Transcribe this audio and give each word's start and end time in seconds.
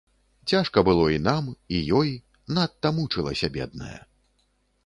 Цяжка 0.51 0.83
было 0.87 1.03
і 1.15 1.19
нам, 1.27 1.51
і 1.79 1.83
ёй, 1.99 2.09
надта 2.57 2.87
мучылася 3.01 3.47
бедная. 3.59 3.95